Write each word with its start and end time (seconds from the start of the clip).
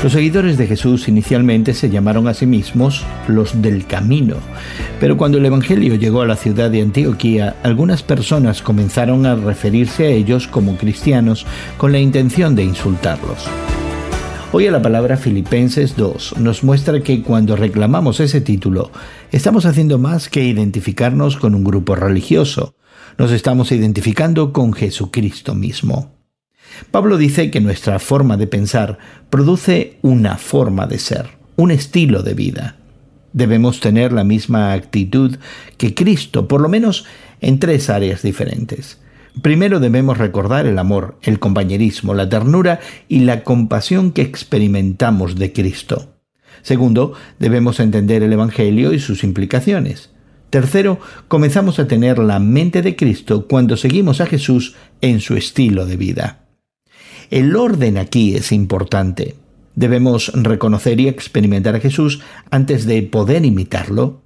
Los 0.00 0.12
seguidores 0.12 0.56
de 0.56 0.68
Jesús 0.68 1.08
inicialmente 1.08 1.74
se 1.74 1.90
llamaron 1.90 2.28
a 2.28 2.34
sí 2.34 2.46
mismos 2.46 3.04
los 3.26 3.60
del 3.60 3.84
camino, 3.84 4.36
pero 5.00 5.16
cuando 5.16 5.38
el 5.38 5.46
Evangelio 5.46 5.96
llegó 5.96 6.22
a 6.22 6.26
la 6.26 6.36
ciudad 6.36 6.70
de 6.70 6.82
Antioquía, 6.82 7.56
algunas 7.64 8.04
personas 8.04 8.62
comenzaron 8.62 9.26
a 9.26 9.34
referirse 9.34 10.06
a 10.06 10.10
ellos 10.10 10.46
como 10.46 10.76
cristianos 10.76 11.46
con 11.78 11.90
la 11.90 11.98
intención 11.98 12.54
de 12.54 12.62
insultarlos. 12.62 13.48
Hoy 14.52 14.68
a 14.68 14.70
la 14.70 14.80
palabra 14.80 15.16
Filipenses 15.16 15.96
2 15.96 16.36
nos 16.38 16.62
muestra 16.62 17.02
que 17.02 17.20
cuando 17.22 17.56
reclamamos 17.56 18.20
ese 18.20 18.40
título, 18.40 18.92
estamos 19.32 19.66
haciendo 19.66 19.98
más 19.98 20.28
que 20.28 20.44
identificarnos 20.44 21.36
con 21.36 21.56
un 21.56 21.64
grupo 21.64 21.96
religioso, 21.96 22.76
nos 23.18 23.32
estamos 23.32 23.72
identificando 23.72 24.52
con 24.52 24.72
Jesucristo 24.72 25.56
mismo. 25.56 26.17
Pablo 26.90 27.16
dice 27.16 27.50
que 27.50 27.60
nuestra 27.60 27.98
forma 27.98 28.36
de 28.36 28.46
pensar 28.46 28.98
produce 29.30 29.98
una 30.02 30.36
forma 30.36 30.86
de 30.86 30.98
ser, 30.98 31.30
un 31.56 31.70
estilo 31.70 32.22
de 32.22 32.34
vida. 32.34 32.76
Debemos 33.32 33.80
tener 33.80 34.12
la 34.12 34.24
misma 34.24 34.72
actitud 34.72 35.36
que 35.76 35.94
Cristo, 35.94 36.48
por 36.48 36.60
lo 36.60 36.68
menos 36.68 37.04
en 37.40 37.58
tres 37.58 37.90
áreas 37.90 38.22
diferentes. 38.22 38.98
Primero 39.42 39.78
debemos 39.78 40.18
recordar 40.18 40.66
el 40.66 40.78
amor, 40.78 41.18
el 41.22 41.38
compañerismo, 41.38 42.14
la 42.14 42.28
ternura 42.28 42.80
y 43.06 43.20
la 43.20 43.44
compasión 43.44 44.12
que 44.12 44.22
experimentamos 44.22 45.36
de 45.36 45.52
Cristo. 45.52 46.14
Segundo, 46.62 47.12
debemos 47.38 47.78
entender 47.78 48.22
el 48.22 48.32
Evangelio 48.32 48.92
y 48.92 48.98
sus 48.98 49.22
implicaciones. 49.22 50.10
Tercero, 50.50 50.98
comenzamos 51.28 51.78
a 51.78 51.86
tener 51.86 52.18
la 52.18 52.38
mente 52.38 52.82
de 52.82 52.96
Cristo 52.96 53.46
cuando 53.46 53.76
seguimos 53.76 54.20
a 54.20 54.26
Jesús 54.26 54.74
en 55.00 55.20
su 55.20 55.36
estilo 55.36 55.86
de 55.86 55.96
vida. 55.96 56.47
El 57.30 57.56
orden 57.56 57.98
aquí 57.98 58.34
es 58.34 58.52
importante. 58.52 59.34
Debemos 59.74 60.32
reconocer 60.34 60.98
y 61.00 61.08
experimentar 61.08 61.76
a 61.76 61.80
Jesús 61.80 62.20
antes 62.50 62.86
de 62.86 63.02
poder 63.02 63.44
imitarlo. 63.44 64.22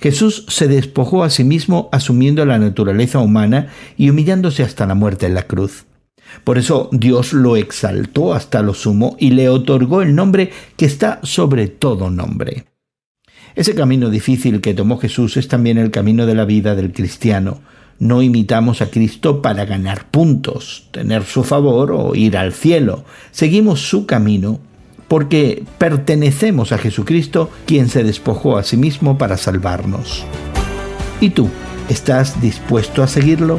Jesús 0.00 0.46
se 0.48 0.68
despojó 0.68 1.24
a 1.24 1.30
sí 1.30 1.42
mismo 1.42 1.88
asumiendo 1.90 2.46
la 2.46 2.58
naturaleza 2.58 3.18
humana 3.18 3.68
y 3.96 4.10
humillándose 4.10 4.62
hasta 4.62 4.86
la 4.86 4.94
muerte 4.94 5.26
en 5.26 5.34
la 5.34 5.42
cruz. 5.42 5.86
Por 6.44 6.58
eso 6.58 6.88
Dios 6.92 7.32
lo 7.32 7.56
exaltó 7.56 8.34
hasta 8.34 8.62
lo 8.62 8.74
sumo 8.74 9.16
y 9.18 9.30
le 9.30 9.48
otorgó 9.48 10.02
el 10.02 10.14
nombre 10.14 10.50
que 10.76 10.84
está 10.84 11.20
sobre 11.24 11.68
todo 11.68 12.10
nombre. 12.10 12.66
Ese 13.56 13.74
camino 13.74 14.10
difícil 14.10 14.60
que 14.60 14.74
tomó 14.74 14.98
Jesús 14.98 15.36
es 15.36 15.48
también 15.48 15.78
el 15.78 15.90
camino 15.90 16.26
de 16.26 16.34
la 16.34 16.44
vida 16.44 16.76
del 16.76 16.92
cristiano, 16.92 17.60
no 17.98 18.22
imitamos 18.22 18.80
a 18.80 18.90
Cristo 18.90 19.42
para 19.42 19.64
ganar 19.64 20.06
puntos, 20.10 20.86
tener 20.90 21.24
su 21.24 21.44
favor 21.44 21.92
o 21.92 22.14
ir 22.14 22.36
al 22.36 22.52
cielo. 22.52 23.04
Seguimos 23.30 23.88
su 23.88 24.06
camino 24.06 24.60
porque 25.08 25.64
pertenecemos 25.78 26.72
a 26.72 26.78
Jesucristo, 26.78 27.50
quien 27.66 27.88
se 27.88 28.04
despojó 28.04 28.58
a 28.58 28.62
sí 28.62 28.76
mismo 28.76 29.18
para 29.18 29.36
salvarnos. 29.36 30.24
¿Y 31.20 31.30
tú? 31.30 31.48
¿Estás 31.88 32.40
dispuesto 32.40 33.02
a 33.02 33.08
seguirlo? 33.08 33.58